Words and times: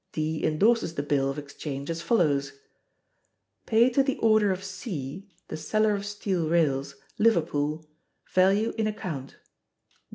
D 0.13 0.43
indorses 0.43 0.95
the 0.95 1.03
bill 1.03 1.29
of 1.29 1.37
exchange, 1.37 1.87
as 1.91 2.01
follows: 2.01 2.53
Pay 3.67 3.91
to 3.91 4.01
the 4.01 4.17
order 4.17 4.51
of 4.51 4.63
C 4.63 5.27
[the 5.47 5.57
seller 5.57 5.93
of 5.93 6.07
steel 6.07 6.49
rails], 6.49 6.95
Liverpool, 7.19 7.87
value 8.33 8.73
in 8.79 8.87
account. 8.87 9.35